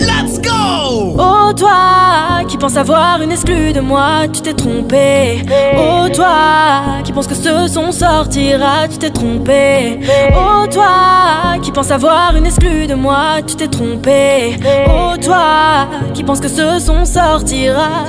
Let's 0.00 0.38
go 0.40 1.16
Oh 1.18 1.52
toi 1.56 2.44
qui 2.46 2.56
pense 2.56 2.76
avoir 2.76 3.20
une 3.20 3.32
exclue 3.32 3.72
de 3.72 3.80
moi, 3.80 4.28
tu 4.32 4.40
t'es 4.40 4.54
trompé. 4.54 5.44
Oh 5.76 6.08
toi 6.14 7.00
qui 7.04 7.12
pense 7.12 7.26
que 7.26 7.34
ce 7.34 7.66
son 7.68 7.90
sortira, 7.92 8.88
tu 8.88 8.98
t'es 8.98 9.10
trompé. 9.10 9.98
Oh 10.34 10.66
toi 10.70 11.58
qui 11.62 11.72
pense 11.72 11.90
avoir 11.90 12.36
une 12.36 12.46
exclue 12.46 12.86
de 12.86 12.94
moi, 12.94 13.42
tu 13.46 13.56
t'es 13.56 13.68
trompé. 13.68 14.58
Oh 14.88 15.16
toi 15.20 15.88
qui 16.14 16.22
pense 16.22 16.40
que 16.40 16.48
ce 16.48 16.78
son 16.78 17.04
sortira. 17.04 18.04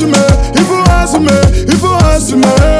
assumer, 0.00 0.16
il 0.54 0.62
faut 0.62 0.90
assumer, 0.90 1.64
il 1.68 1.76
faut 1.76 1.94
assumer. 2.04 2.79